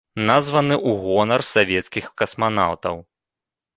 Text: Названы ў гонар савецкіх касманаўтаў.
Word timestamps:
Названы 0.29 0.73
ў 0.77 0.91
гонар 1.03 1.41
савецкіх 1.53 2.05
касманаўтаў. 2.23 2.95